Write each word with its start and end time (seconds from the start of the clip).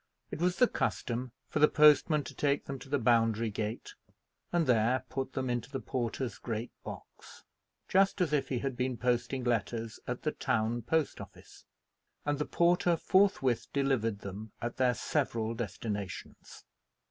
It 0.31 0.41
was 0.41 0.55
the 0.57 0.67
custom 0.67 1.31
for 1.47 1.59
the 1.59 1.67
postman 1.67 2.23
to 2.23 2.33
take 2.33 2.65
them 2.65 2.79
to 2.79 2.89
the 2.89 2.97
Boundary 2.97 3.51
gate, 3.51 3.93
and 4.51 4.65
there 4.65 5.05
put 5.09 5.33
them 5.33 5.47
into 5.47 5.69
the 5.69 5.79
porter's 5.79 6.39
great 6.39 6.71
box, 6.83 7.43
just 7.87 8.19
as 8.19 8.33
if 8.33 8.49
he 8.49 8.57
had 8.57 8.75
been 8.75 8.97
posting 8.97 9.43
letters 9.43 9.99
at 10.07 10.23
the 10.23 10.31
town 10.31 10.81
post 10.81 11.21
office; 11.21 11.65
and 12.25 12.39
the 12.39 12.47
porter 12.47 12.97
forthwith 12.97 13.67
delivered 13.73 14.21
them 14.21 14.53
at 14.59 14.77
their 14.77 14.95
several 14.95 15.53
destinations. 15.53 16.65